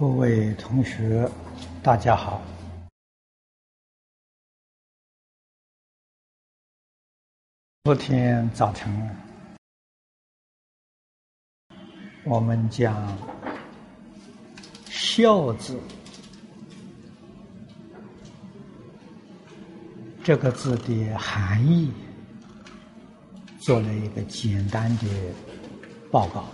[0.00, 1.30] 各位同学，
[1.82, 2.40] 大家好。
[7.84, 9.14] 昨天早晨，
[12.24, 13.14] 我们讲
[14.88, 15.78] “孝”字
[20.24, 21.92] 这个字的含义，
[23.60, 25.06] 做了一个简单的
[26.10, 26.46] 报告。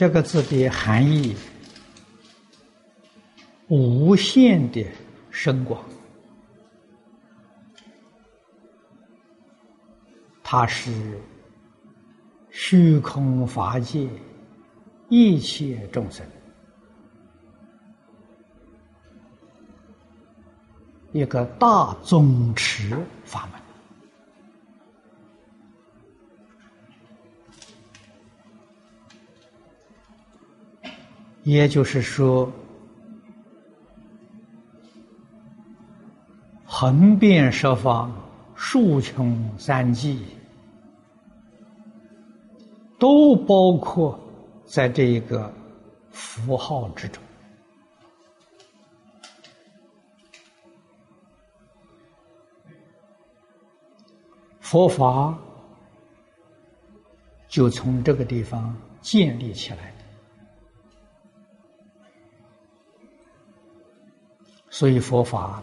[0.00, 1.36] 这个字的含义，
[3.68, 4.82] 无限的
[5.28, 5.84] 深广，
[10.42, 10.90] 它是
[12.48, 14.08] 虚空法界
[15.10, 16.26] 一切众生
[21.12, 23.59] 一个大宗持法门。
[31.42, 32.50] 也就是说，
[36.64, 38.12] 横遍十方、
[38.54, 40.22] 竖穷三际，
[42.98, 44.18] 都包括
[44.64, 45.52] 在这一个
[46.10, 47.22] 符号之中。
[54.60, 55.36] 佛法
[57.48, 59.92] 就从这个地方建立起来。
[64.80, 65.62] 所以佛法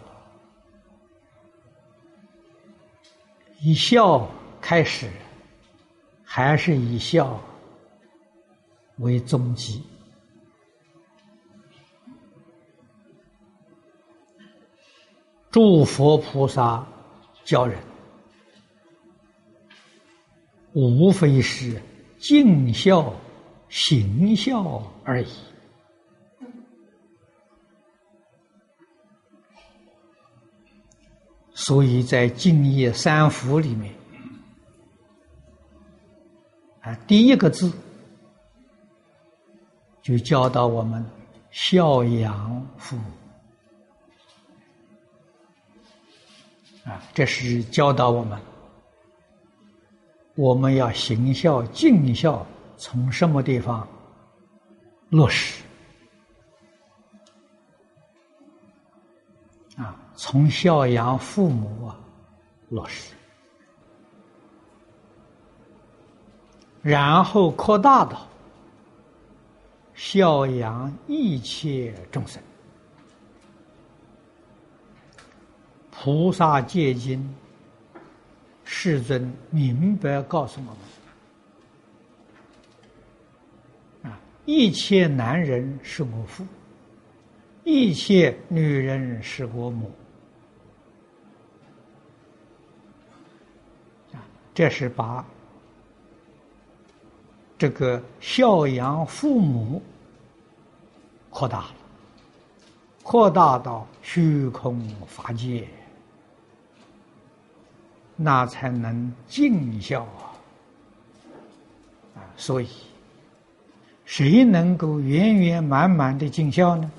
[3.61, 4.29] 以孝
[4.61, 5.09] 开始，
[6.23, 7.41] 还是以孝
[8.97, 9.81] 为终极。
[15.49, 16.85] 诸佛菩萨
[17.43, 17.79] 教人，
[20.73, 21.81] 无非是
[22.19, 23.11] 尽孝、
[23.67, 25.27] 行孝而已。
[31.67, 33.93] 所以在敬业三福里面，
[36.79, 37.69] 啊，第一个字
[40.01, 41.05] 就教导我们
[41.51, 43.03] 孝养父母，
[46.85, 48.39] 啊，这是教导我们
[50.35, 52.47] 我们要行孝尽孝，
[52.77, 53.85] 从什么地方
[55.09, 55.61] 落实？
[60.19, 61.95] 从孝养父母啊
[62.69, 63.13] 落实，
[66.81, 68.27] 然后扩大到
[69.93, 72.41] 孝养一切众生。
[75.91, 77.23] 菩萨戒经，
[78.63, 80.65] 世尊明白告诉我
[84.01, 86.43] 们：啊，一切男人是我父，
[87.63, 89.91] 一切女人是我母。
[94.57, 95.23] 这是把
[97.59, 99.79] 这个孝养父母
[101.29, 101.75] 扩大了，
[103.03, 105.67] 扩大到虚空法界，
[108.15, 110.01] 那才能尽孝
[112.15, 112.25] 啊！
[112.35, 112.67] 所以
[114.05, 116.91] 谁能够圆圆满满的尽孝呢？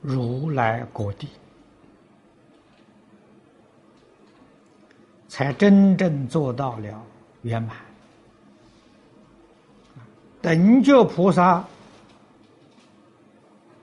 [0.00, 1.28] 如来果地。
[5.38, 7.00] 才真正做到了
[7.42, 7.76] 圆满。
[10.42, 11.64] 等觉菩萨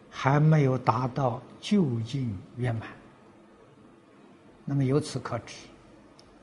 [0.09, 2.89] 还没有达到究竟圆满。
[4.66, 5.55] 那么由此可知，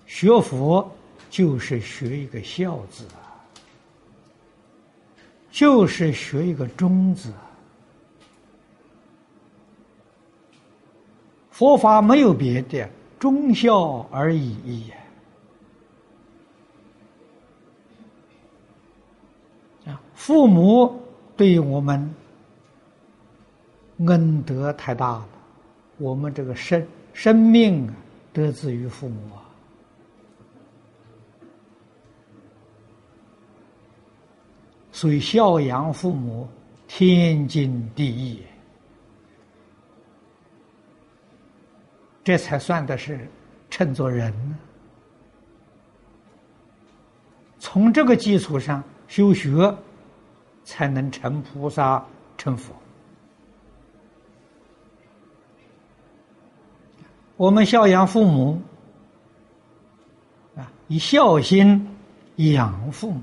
[0.06, 0.90] 学佛
[1.28, 3.36] 就是学一个孝字啊，
[5.50, 7.30] 就是学一个忠字。
[11.50, 12.88] 佛法没有别的，
[13.20, 15.01] 忠孝而已也。
[20.22, 21.02] 父母
[21.36, 22.14] 对我们
[24.06, 25.28] 恩德太大了，
[25.98, 27.94] 我们这个生生命啊，
[28.32, 29.42] 得自于父母啊，
[34.92, 36.48] 所以孝养父母
[36.86, 38.40] 天经地义，
[42.22, 43.28] 这才算的是
[43.70, 44.32] 称作人。
[47.58, 49.76] 从这个基础上修学。
[50.64, 52.04] 才能成菩萨
[52.36, 52.74] 成佛
[57.36, 58.60] 我们孝养父母，
[60.54, 61.88] 啊，以孝心
[62.36, 63.20] 养父母。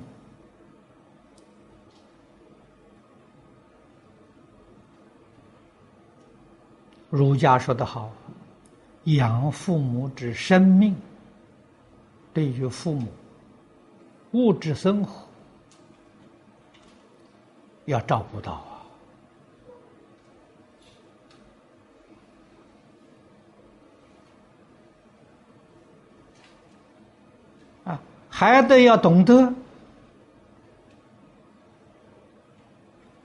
[7.10, 8.12] 儒家说得好，
[9.06, 10.94] 养父母之生命，
[12.34, 13.08] 对于父母
[14.32, 15.29] 物质生活
[17.90, 18.54] 要照顾到
[27.84, 29.52] 啊，啊，还得要懂得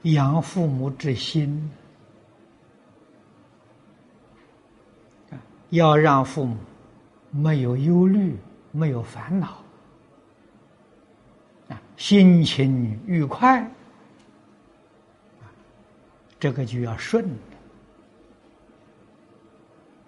[0.05, 1.71] 养父母之心。
[5.71, 6.57] 要让父母
[7.33, 8.39] 没有忧虑、
[8.71, 9.59] 没有烦恼，
[11.69, 13.69] 啊，心情愉快，
[16.45, 17.25] 这个就要顺。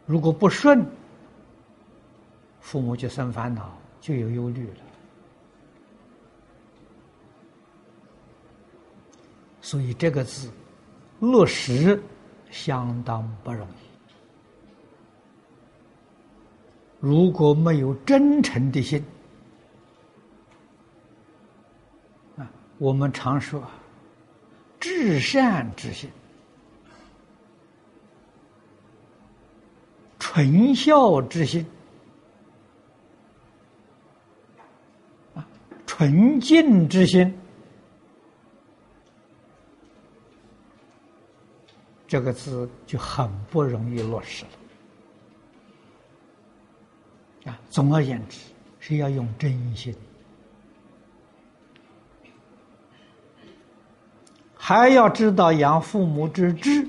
[0.05, 0.85] 如果不顺，
[2.61, 4.81] 父母就生烦恼，就有忧虑了。
[9.62, 10.50] 所以这个字
[11.21, 11.99] 落实
[12.50, 13.73] 相当不容易。
[17.00, 19.03] 如果没有真诚的心，
[22.37, 22.47] 啊，
[22.77, 23.67] 我们常说
[24.79, 26.11] 至善之心、
[30.37, 31.65] 纯孝之心、
[35.35, 35.49] 啊，
[35.87, 37.35] 纯净之心，
[42.06, 44.44] 这个字就很不容易落实
[47.44, 47.50] 了。
[47.50, 48.39] 啊，总而言之，
[48.79, 49.97] 是要用真心，
[54.55, 56.87] 还要知道养父母之志。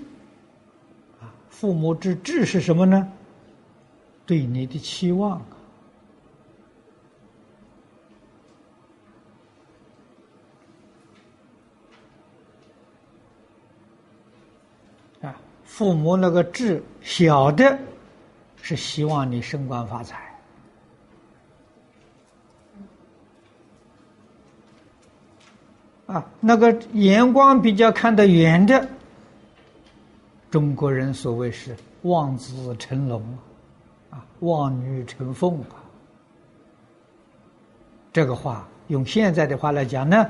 [1.21, 3.09] 啊，父母之志是什么呢？
[4.27, 5.39] 对你的期望
[15.21, 15.33] 啊，
[15.63, 17.79] 父母那个志小的，
[18.61, 20.27] 是希望你升官发财。
[26.05, 28.89] 啊，那个眼光比较看得远的，
[30.51, 33.46] 中国人所谓是望子成龙，啊，
[34.41, 35.83] 望女成凤啊。
[38.11, 40.25] 这个话用现在的话来讲呢，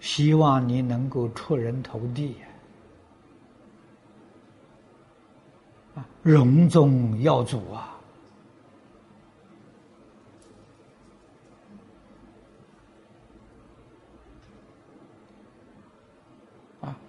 [0.00, 2.36] 希望你能够出人头地，
[5.94, 7.96] 啊，荣宗耀祖啊。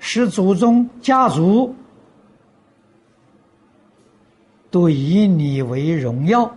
[0.03, 1.73] 使祖宗家族
[4.71, 6.49] 都以你为荣耀，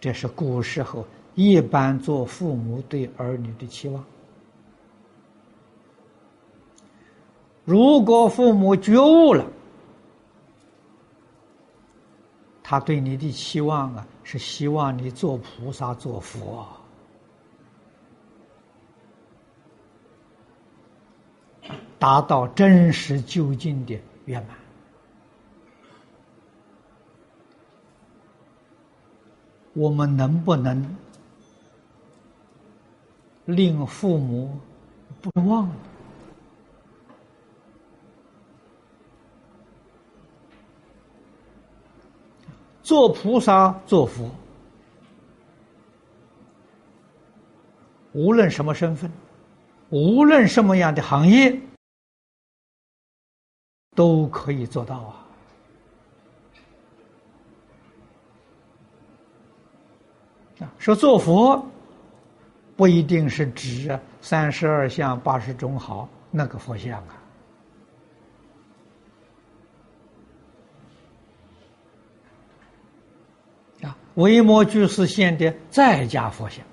[0.00, 4.02] 这是古时候一般做父母对儿女的期望。
[7.66, 9.46] 如果父母觉悟了，
[12.62, 16.66] 他对你的期望啊，是希望你做菩萨、做佛。
[22.00, 24.56] 达到真实究竟的圆满，
[29.74, 30.96] 我们能不能
[33.44, 34.58] 令父母
[35.20, 35.70] 不忘？
[42.82, 44.30] 做菩萨、做佛，
[48.12, 49.12] 无论什么身份，
[49.90, 51.60] 无论什么样的行业。
[53.94, 55.26] 都可以做到啊！
[60.60, 61.66] 啊，说做佛
[62.76, 67.16] 不一定是指三十二相、八十种好那个佛像啊，
[73.82, 76.64] 啊，维摩居士现的在家佛像。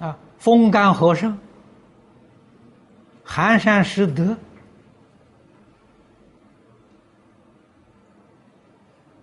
[0.00, 1.38] 啊，风干和尚、
[3.24, 4.36] 寒山拾得，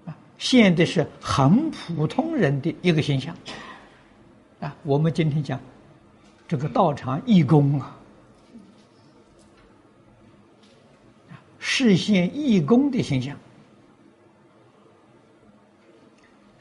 [0.08, 3.36] 啊，现的是很普通人的一个形象。
[4.60, 5.60] 啊，我们今天讲
[6.48, 7.96] 这个道场义工啊，
[11.60, 13.38] 实现义工的形象，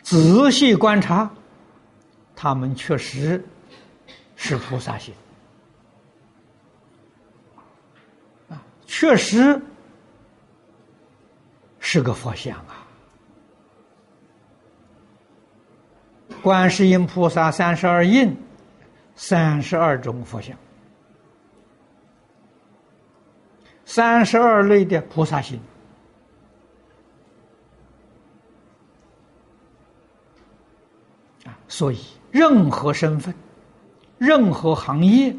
[0.03, 1.31] 仔细观察。
[2.37, 3.43] 他们确实
[4.43, 5.15] 是菩萨心
[8.49, 8.57] 啊，
[8.87, 9.61] 确实
[11.79, 12.89] 是个佛像啊。
[16.43, 18.35] 观世音菩萨三十二印，
[19.15, 20.57] 三十二种佛像，
[23.85, 25.61] 三十二类的菩萨心。
[31.69, 33.35] 所以，任何身份、
[34.21, 35.35] 任何行业，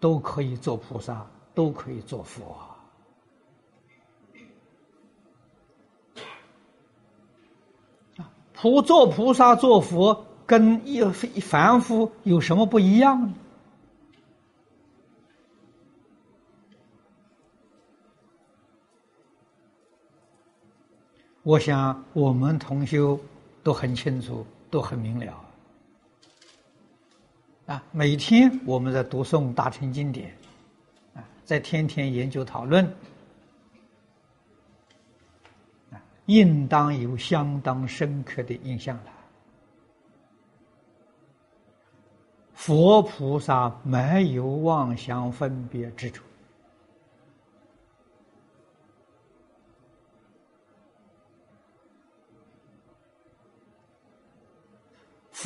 [0.00, 2.56] 都可以做菩萨，都可以做佛。
[8.16, 11.02] 啊，普做菩萨、做佛，跟一
[11.40, 13.34] 凡夫有什么不一样呢？
[21.42, 23.20] 我想，我们同修
[23.62, 25.44] 都很清楚，都很明了。
[27.66, 30.32] 啊，每天我们在读诵大乘经典，
[31.14, 32.84] 啊，在天天研究讨论，
[35.90, 39.12] 啊，应当有相当深刻的印象了。
[42.52, 46.25] 佛菩萨没有妄想分别之处。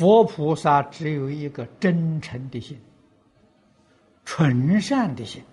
[0.01, 2.75] 佛菩萨只有一个真诚的心、
[4.25, 5.43] 纯善的心、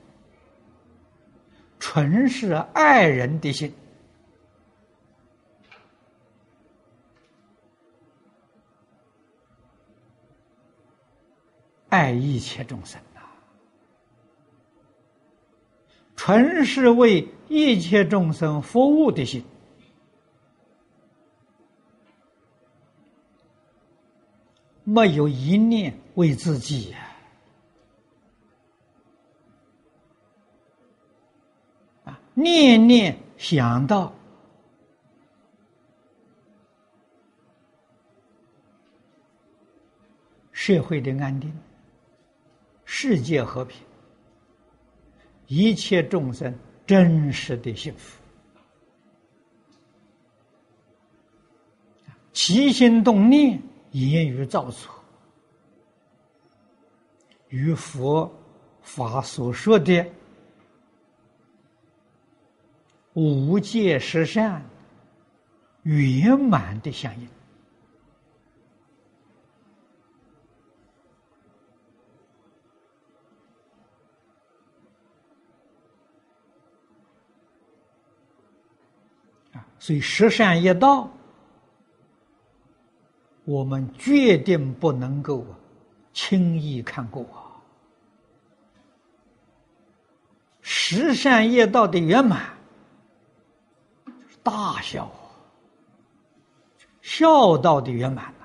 [1.78, 3.70] 纯是爱人的心，
[11.90, 13.20] 爱一切众生呐，
[16.16, 19.44] 纯是为一切众生服务的心。
[24.98, 26.98] 没有一念为自己呀！
[32.02, 34.12] 啊，念念想到
[40.50, 41.56] 社会的安定、
[42.84, 43.80] 世界和平、
[45.46, 46.52] 一切众生
[46.84, 48.20] 真实的幸福，
[52.32, 53.62] 起心动念。
[54.06, 54.92] 言语造作，
[57.48, 58.30] 与佛
[58.80, 60.06] 法所说的
[63.14, 64.64] 无界十善
[65.82, 67.28] 圆满的相应
[79.52, 79.66] 啊！
[79.78, 81.10] 所以十善业道。
[83.48, 85.42] 我们决定不能够
[86.12, 87.48] 轻易看过啊！
[90.60, 92.54] 十善业道的圆满，
[94.42, 95.10] 大孝，
[97.00, 98.44] 孝道的圆满呐，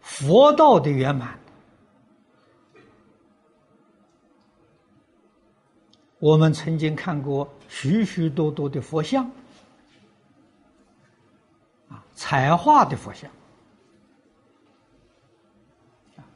[0.00, 1.36] 佛道的圆满。
[6.20, 9.28] 我们曾经看过许许多多的佛像。
[12.22, 13.30] 彩画的佛像，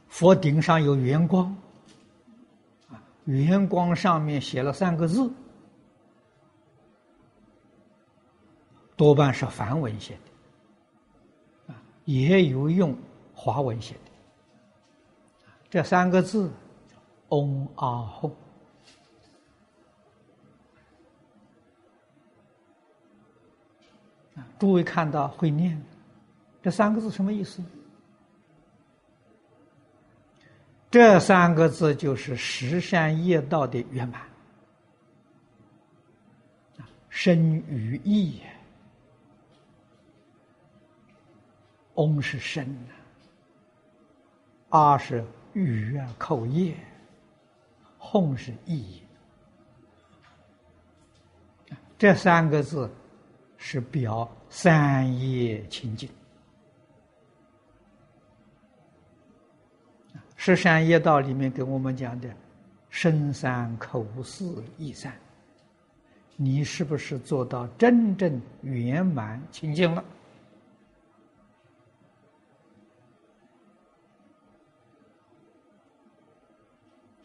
[0.08, 1.54] 佛顶上有圆光，
[2.88, 5.30] 啊，圆光上面写了三个字，
[8.96, 11.76] 多半是梵文写的，啊，
[12.06, 12.96] 也有用
[13.34, 14.10] 华文写的，
[15.68, 16.50] 这三个字，
[17.28, 17.86] 嗡阿
[18.22, 18.32] 吽。
[24.34, 25.80] 啊诸位看到会念
[26.62, 27.62] 这三个字什么意思？
[30.90, 34.22] 这三个字就是十善业道的圆满
[37.08, 37.36] 生
[37.68, 38.40] 与义。
[41.94, 42.64] 嗡是生
[44.70, 46.74] 啊，阿是语啊口业，
[47.98, 49.02] 哄是义。
[51.98, 52.90] 这三个字。
[53.66, 56.06] 是表三业清净，
[60.36, 62.28] 十善业道里面给我们讲的
[62.90, 65.18] 身三、口四、意三，
[66.36, 70.04] 你是不是做到真正圆满清净了？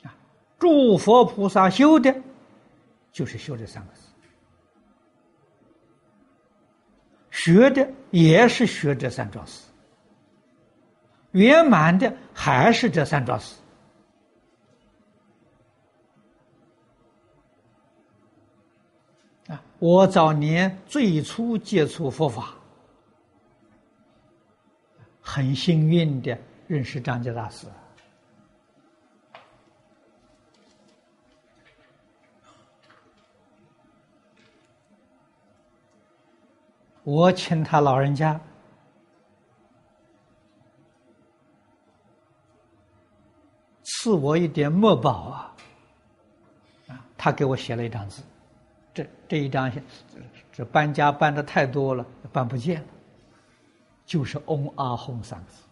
[0.04, 0.16] 啊，
[0.58, 2.16] 诸佛菩萨修的，
[3.12, 4.09] 就是修这三个字。
[7.42, 9.64] 学的也是学这三桩事，
[11.32, 13.56] 圆满的还是这三桩事。
[19.48, 22.56] 啊，我早年最初接触佛法，
[25.22, 27.68] 很幸运的认识张家大师。
[37.10, 38.40] 我请他老人家。
[43.84, 45.56] 赐我一点墨宝啊，
[46.88, 48.22] 啊，他给我写了一张字，
[48.94, 49.70] 这这一张
[50.52, 52.88] 这搬家搬的太多了，搬不见了，
[54.06, 55.64] 就是“嗡阿吽”三个字，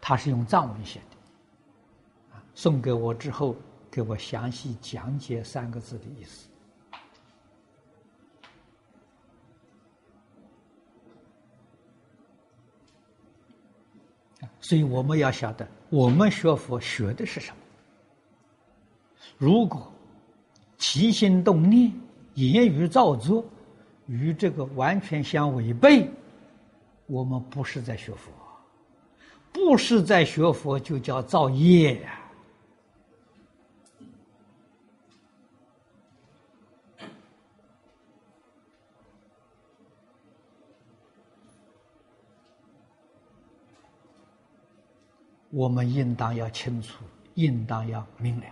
[0.00, 3.56] 他是用藏文写的，送给我之后，
[3.90, 6.48] 给我详细讲解三个字的意思。
[14.62, 17.56] 所以我们要晓得，我们学佛学的是什么？
[19.36, 19.92] 如果
[20.78, 21.92] 起心动念、
[22.34, 23.44] 言语造作
[24.06, 26.08] 与这个完全相违背，
[27.06, 28.30] 我们不是在学佛，
[29.52, 32.21] 不是在学佛，就叫造业呀。
[45.54, 47.04] 我们应当要清楚，
[47.34, 48.46] 应当要明了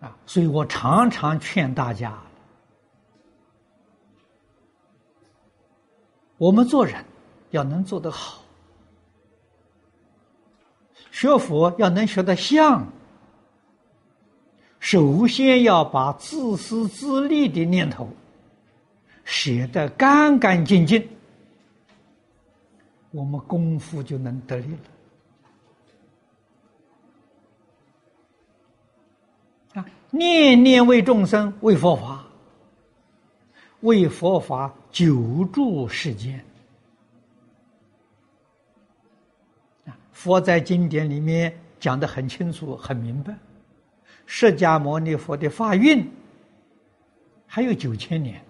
[0.00, 0.14] 啊！
[0.26, 2.22] 所以我常常劝大家：
[6.36, 7.02] 我们做人
[7.50, 8.42] 要能做得好，
[11.10, 12.86] 学佛要能学得像，
[14.78, 18.06] 首先要把自私自利的念头。
[19.24, 21.08] 写得干干净净，
[23.10, 24.72] 我们功夫就能得力
[29.74, 29.80] 了。
[29.80, 32.24] 啊，念念为众生，为佛法，
[33.80, 36.44] 为佛法久住世间。
[39.86, 43.34] 啊，佛在经典里面讲的很清楚、很明白，
[44.26, 46.06] 释迦牟尼佛的法运
[47.46, 48.42] 还有九千年。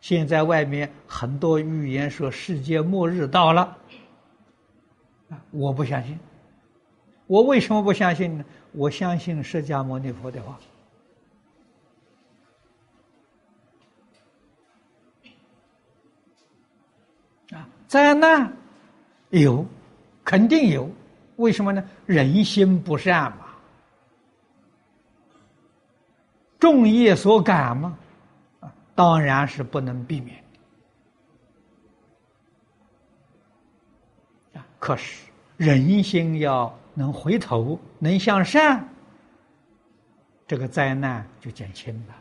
[0.00, 3.76] 现在外面很多预言说世界末日到了，
[5.50, 6.18] 我不相信。
[7.26, 8.44] 我为什么不相信呢？
[8.72, 10.58] 我相信释迦牟尼佛的话。
[17.50, 18.50] 啊，灾难
[19.30, 19.66] 有，
[20.24, 20.90] 肯定有。
[21.36, 21.84] 为什么呢？
[22.06, 23.46] 人心不善嘛，
[26.58, 27.98] 众业所感嘛。
[28.98, 30.42] 当然是不能避免
[34.54, 34.66] 啊！
[34.80, 38.84] 可是人心要能回头，能向善，
[40.48, 42.14] 这个灾难就减轻了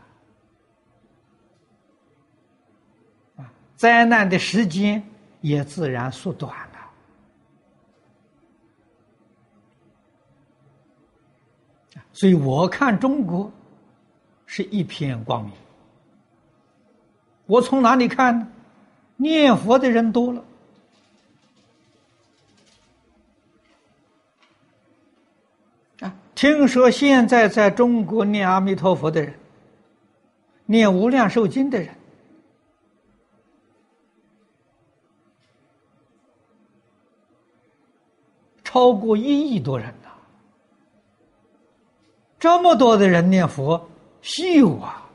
[3.43, 3.51] 啊！
[3.75, 5.03] 灾难的时间
[5.41, 6.91] 也自然缩短了
[12.13, 13.51] 所以我看中国
[14.45, 15.51] 是一片光明。
[17.47, 18.47] 我从哪里看呢？
[19.19, 20.45] 念佛的人多了
[26.01, 26.13] 啊！
[26.35, 29.33] 听说现在在中国念阿弥陀佛的人，
[30.67, 31.95] 念无量寿经的人，
[38.63, 40.09] 超过一亿多人呐！
[42.37, 43.89] 这么多的人念佛，
[44.21, 45.06] 稀有啊！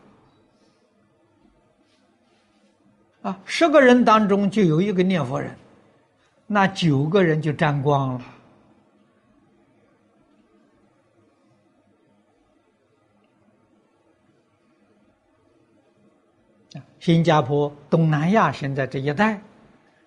[3.23, 5.57] 啊，十个人当中就有一个念佛人，
[6.47, 8.23] 那九个人就沾光了。
[16.99, 19.41] 新加坡、东南亚现在这一带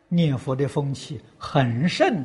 [0.07, 2.23] 念佛的风气很盛，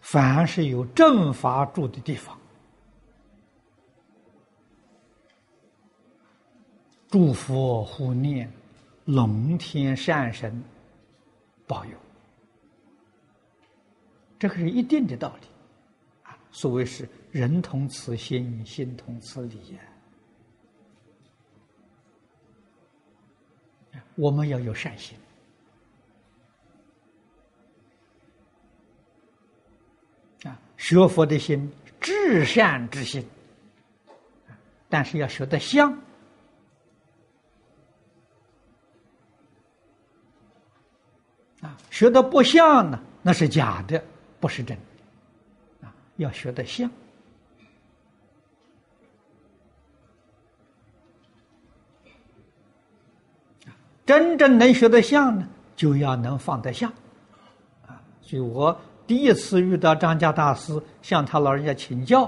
[0.00, 2.38] 凡是有正法住的地方。
[7.12, 8.50] 祝福护念，
[9.04, 10.64] 龙天善神
[11.66, 11.92] 保佑，
[14.38, 15.46] 这个是一定的道理
[16.22, 16.38] 啊！
[16.50, 19.80] 所谓是人同此心，心同此理呀。
[24.14, 25.14] 我们要有善心
[30.44, 31.70] 啊，学佛的心，
[32.00, 33.22] 至善之心，
[34.88, 35.94] 但是要学得像。
[41.92, 44.02] 学的不像呢，那是假的，
[44.40, 45.86] 不是真的。
[45.86, 46.90] 啊，要学得像。
[54.06, 56.90] 真正能学得像呢，就要能放得下。
[57.86, 58.74] 啊，所以我
[59.06, 62.24] 第一次遇到张家大师，向他老人家请教。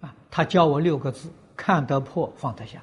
[0.00, 2.80] 啊，他教我六个字：看得破，放得下。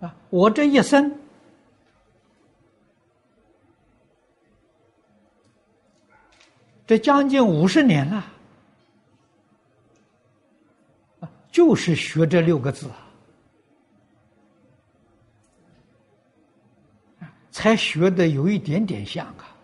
[0.00, 1.12] 啊，我这一生，
[6.86, 8.24] 这将近五十年了，
[11.20, 12.88] 啊，就是学这六个字
[17.18, 19.56] 啊，才学的有一点点像啊。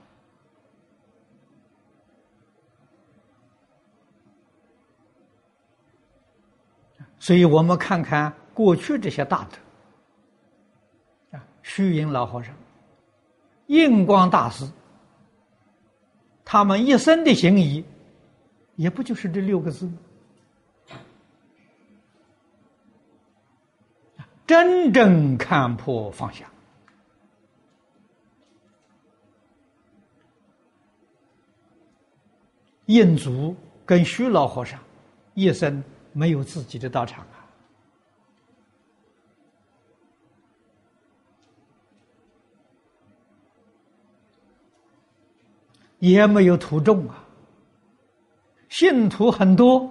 [7.21, 9.64] 所以我们看看过去这些大德。
[11.65, 12.55] 虚云老和尚、
[13.69, 14.71] 印光大师，
[16.45, 17.83] 他们一生的行仪，
[18.77, 19.99] 也不就是这六个字吗？
[24.47, 26.45] 真正看破放下。
[32.85, 34.79] 印祖跟虚老和尚
[35.33, 37.27] 一生没有自己的道场。
[46.05, 47.25] 也没有徒众啊，
[48.69, 49.91] 信徒很多，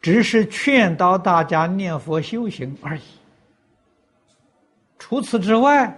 [0.00, 3.02] 只是劝导大家念佛修行而已。
[4.98, 5.96] 除此之外，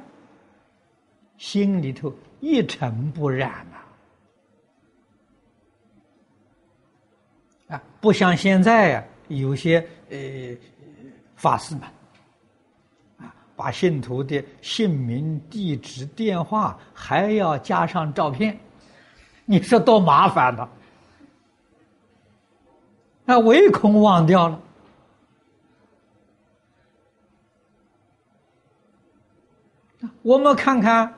[1.38, 3.76] 心里头一尘不染呐。
[7.76, 9.78] 啊，不像现在呀，有些
[10.10, 10.18] 呃
[11.34, 11.88] 法师们。
[13.58, 18.56] 把信徒的姓名、地址、电话还要加上照片，
[19.44, 20.68] 你说多麻烦呢？
[23.24, 24.60] 那唯恐忘掉了。
[30.22, 31.12] 我们看看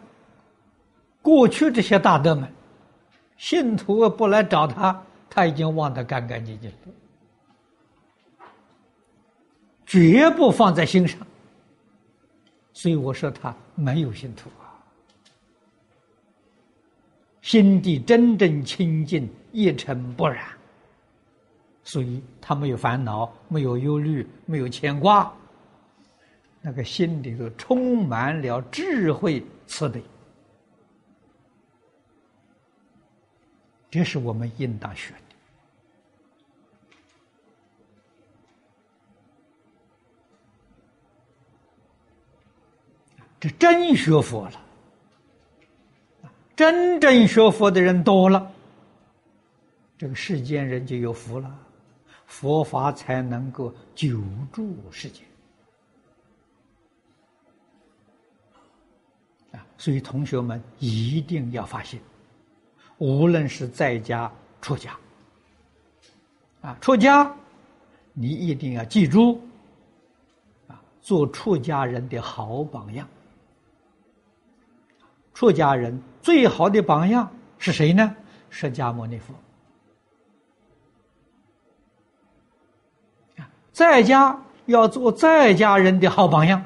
[1.20, 2.50] 过去这些大德们，
[3.36, 4.98] 信徒不来找他，
[5.28, 8.46] 他已经忘得干干净净了，
[9.84, 11.20] 绝不放在心上。
[12.72, 14.78] 所以我说他没有信徒啊，
[17.42, 20.46] 心地真正清净，一尘不染，
[21.82, 25.32] 所以他没有烦恼，没有忧虑，没有牵挂，
[26.60, 30.02] 那个心里头充满了智慧慈悲，
[33.90, 35.29] 这是我们应当学的。
[43.40, 44.60] 这真学佛了，
[46.54, 48.52] 真正学佛的人多了，
[49.96, 51.58] 这个世间人就有福了，
[52.26, 54.20] 佛法才能够久
[54.52, 55.24] 住世间。
[59.52, 61.98] 啊，所以同学们一定要发心，
[62.98, 64.94] 无论是在家出家，
[66.60, 67.34] 啊，出家，
[68.12, 69.40] 你一定要记住，
[70.68, 73.08] 啊，做出家人的好榜样。
[75.40, 77.26] 出家人最好的榜样
[77.56, 78.14] 是谁呢？
[78.50, 79.34] 释迦牟尼佛。
[83.72, 86.62] 在家要做在家人的好榜样。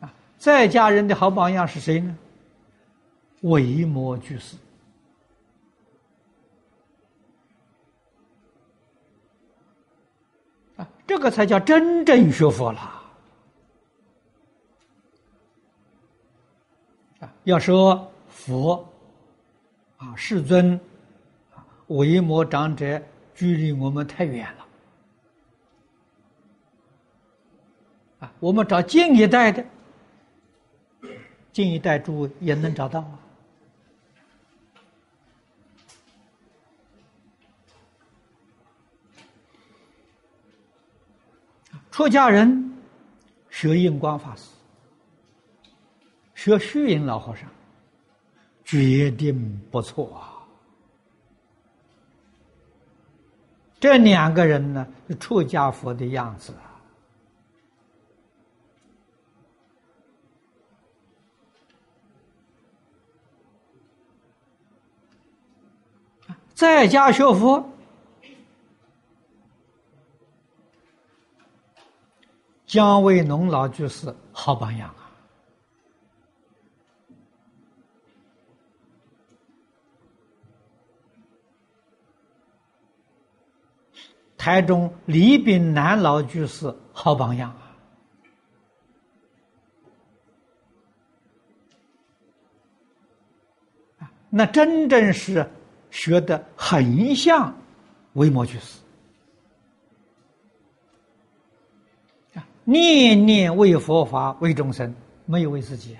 [0.00, 2.14] 啊，在家人的好榜样是谁呢？
[3.40, 4.54] 为摩居士。
[10.76, 12.96] 啊，这个才叫真正学佛了。
[17.48, 18.86] 要说佛
[19.96, 20.78] 啊，世尊
[21.54, 23.02] 啊，维摩长者
[23.34, 24.66] 距离我们太远了
[28.20, 28.30] 啊。
[28.38, 29.64] 我们找近一代的，
[31.50, 33.18] 近一代诸位也能找到啊。
[41.90, 42.76] 出家人
[43.48, 44.57] 学印光法师。
[46.38, 47.50] 学虚云老和尚，
[48.64, 50.38] 决定不错啊。
[53.80, 56.78] 这两个人呢，是出家佛的样子啊。
[66.54, 67.68] 在家学佛，
[72.64, 74.94] 姜维农老居士好榜样。
[84.38, 87.50] 台中李炳南老居士好榜样
[93.98, 94.10] 啊！
[94.30, 95.50] 那真正是
[95.90, 97.52] 学的很像
[98.12, 98.78] 维摩居士
[102.34, 104.94] 啊，念念为佛法为众生，
[105.26, 105.96] 没有为自己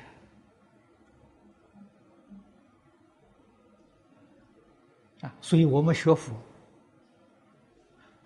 [5.20, 5.35] 啊。
[5.40, 6.33] 所以我们学佛，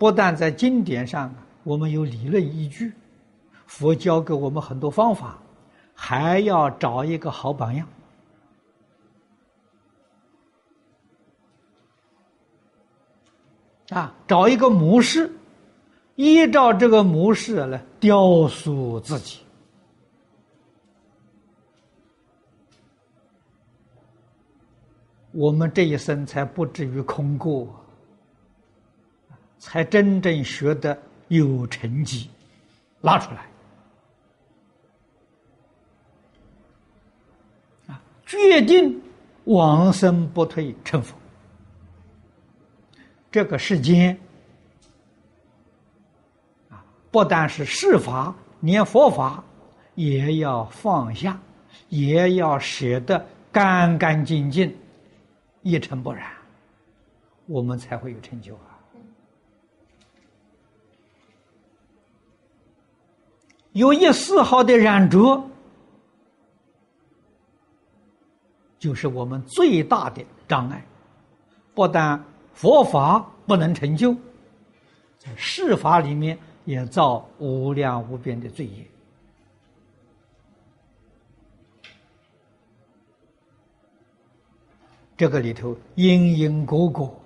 [0.02, 2.92] 不但在经典上我们有理论依据，
[3.68, 5.38] 佛教给我们很多方法，
[5.94, 7.86] 还要找一个好榜样。
[13.90, 15.30] 啊，找一个模式，
[16.16, 19.38] 依照这个模式来雕塑自己，
[25.30, 27.68] 我们这一生才不至于空过，
[29.64, 32.28] 才真正学的有成绩，
[33.00, 33.46] 拉出来，
[37.86, 39.00] 啊，决定
[39.44, 41.16] 往生不退成佛。
[43.30, 44.18] 这个世间
[46.68, 49.44] 啊，不但是世法，连佛法
[49.94, 51.40] 也要放下，
[51.88, 54.76] 也要舍得干干净净，
[55.62, 56.32] 一尘不染，
[57.46, 58.71] 我们才会有成就啊！
[63.72, 65.42] 有一丝毫的染着，
[68.78, 70.84] 就是我们最大的障碍，
[71.74, 72.22] 不但。
[72.54, 74.14] 佛法不能成就，
[75.18, 78.86] 在世法里面也造无量无边的罪业。
[85.16, 87.18] 这个里头因因果果，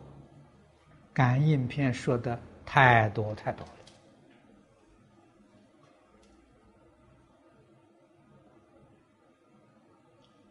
[1.13, 3.73] 感应篇说的太多太多了，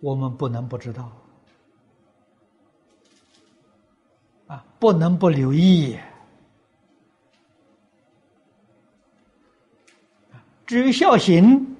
[0.05, 1.11] 我们不能不知道。
[4.45, 5.97] 啊，不能不留意。
[10.67, 11.75] 至于孝行，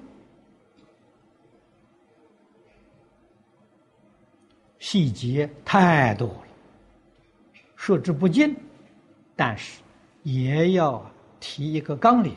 [4.80, 6.42] 细节太多了，
[7.76, 8.56] 说之不尽。
[9.36, 9.80] 但是
[10.24, 11.08] 也要
[11.38, 12.36] 提一个纲领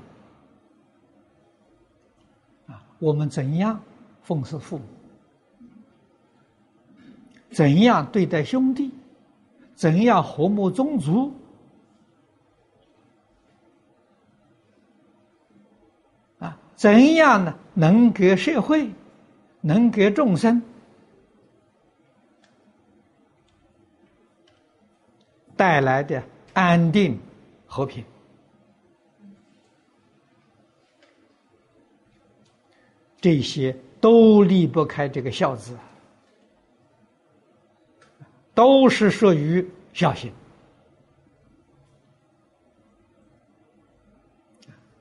[2.68, 3.82] 啊，我们怎样
[4.22, 4.86] 奉侍父母，
[7.52, 8.92] 怎样对待兄弟。
[9.76, 11.34] 怎样和睦宗族？
[16.40, 17.56] 啊，怎样呢？
[17.74, 18.92] 能给社会，
[19.62, 20.62] 能给众生
[25.56, 27.18] 带来的安定
[27.66, 28.04] 和平，
[33.22, 35.78] 这些都离不开这个“孝”字。
[38.60, 40.30] 都是属于孝心。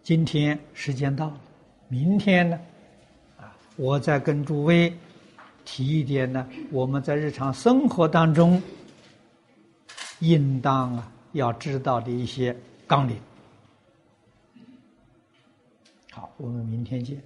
[0.01, 1.41] 今天时间到了，
[1.89, 2.61] 明天呢？
[3.37, 4.97] 啊，我再跟诸位
[5.65, 8.63] 提一点呢，我们在日常生活当中
[10.21, 13.17] 应当啊要知道的一些纲领。
[16.13, 17.21] 好，我们明天见。